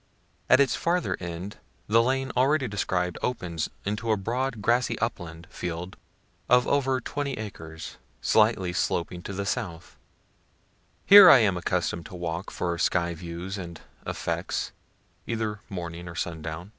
_At 0.48 0.60
its 0.60 0.74
farther 0.76 1.14
end 1.22 1.58
the 1.86 2.02
lane 2.02 2.32
already 2.34 2.66
described 2.68 3.18
opens 3.20 3.68
into 3.84 4.10
a 4.12 4.16
broad 4.16 4.62
grassy 4.62 4.98
upland 4.98 5.46
field 5.50 5.98
of 6.48 6.66
over 6.66 7.02
twenty 7.02 7.34
acres, 7.36 7.98
slightly 8.22 8.72
sloping 8.72 9.20
to 9.20 9.34
the 9.34 9.44
south. 9.44 9.98
Here 11.04 11.28
I 11.28 11.40
am 11.40 11.58
accustom'd 11.58 12.06
to 12.06 12.14
walk 12.14 12.50
for 12.50 12.78
sky 12.78 13.12
views 13.12 13.58
and 13.58 13.78
effects, 14.06 14.72
either 15.26 15.60
morning 15.68 16.08
or 16.08 16.14
sundown. 16.14 16.72